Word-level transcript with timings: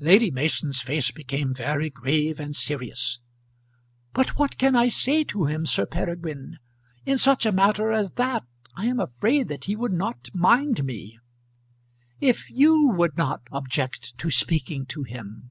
Lady 0.00 0.30
Mason's 0.30 0.80
face 0.80 1.10
became 1.10 1.52
very 1.52 1.90
grave 1.90 2.40
and 2.40 2.56
serious. 2.56 3.20
"But 4.14 4.38
what 4.38 4.56
can 4.56 4.74
I 4.74 4.88
say 4.88 5.22
to 5.24 5.44
him, 5.44 5.66
Sir 5.66 5.84
Peregrine? 5.84 6.60
In 7.04 7.18
such 7.18 7.44
a 7.44 7.52
matter 7.52 7.92
as 7.92 8.12
that 8.12 8.44
I 8.74 8.86
am 8.86 8.98
afraid 8.98 9.48
that 9.48 9.64
he 9.64 9.76
would 9.76 9.92
not 9.92 10.30
mind 10.32 10.82
me. 10.82 11.18
If 12.22 12.48
you 12.50 12.86
would 12.96 13.18
not 13.18 13.42
object 13.52 14.16
to 14.16 14.30
speaking 14.30 14.86
to 14.86 15.02
him?" 15.02 15.50